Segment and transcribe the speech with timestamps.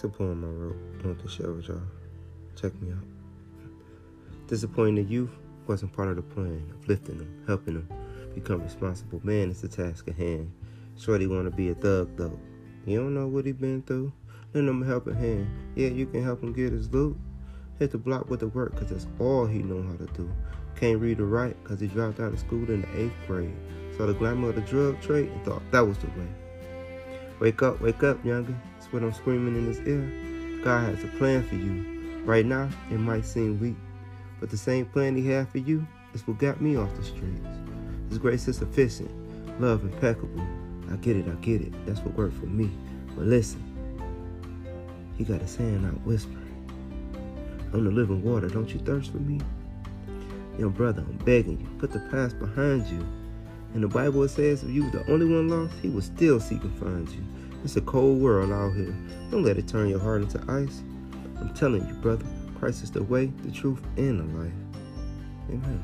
[0.00, 0.76] A poem I wrote.
[1.04, 1.80] I want to share with y'all.
[2.60, 3.04] Check me out.
[4.48, 5.30] Disappointing the youth
[5.68, 7.88] wasn't part of the plan of lifting them, helping them
[8.34, 10.50] become responsible men is the task at hand.
[10.98, 12.36] Shorty wanna be a thug though.
[12.84, 14.12] You don't know what he been through.
[14.54, 15.46] Lend him a helping hand.
[15.76, 17.16] Yeah, you can help him get his loot.
[17.78, 20.28] Hit the block with the work, cause that's all he know how to do.
[20.74, 23.54] Can't read or write, cause he dropped out of school in the eighth grade.
[23.96, 26.28] Saw the glamour of the drug trade and thought that was the way.
[27.38, 28.58] Wake up, wake up, youngin'.
[28.92, 30.60] What I'm screaming in his ear.
[30.62, 32.22] God has a plan for you.
[32.26, 33.76] Right now, it might seem weak,
[34.38, 37.48] but the same plan he had for you is what got me off the streets.
[38.10, 39.10] His grace is sufficient,
[39.58, 40.46] love impeccable.
[40.92, 41.72] I get it, I get it.
[41.86, 42.70] That's what worked for me.
[43.16, 43.64] But listen,
[45.16, 46.38] he got his hand out whispering.
[47.72, 49.40] I'm the living water, don't you thirst for me?
[50.58, 53.04] Young brother, I'm begging you, put the past behind you.
[53.74, 56.62] In the Bible, says if you was the only one lost, he would still seek
[56.62, 57.24] and find you.
[57.64, 58.94] It's a cold world out here.
[59.30, 60.82] Don't let it turn your heart into ice.
[61.40, 62.26] I'm telling you, brother,
[62.58, 64.52] Christ is the way, the truth, and the life.
[65.48, 65.82] Amen.